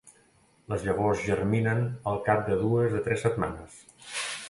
[0.73, 3.83] Les llavors germinen al cap de dues a tres setmanes.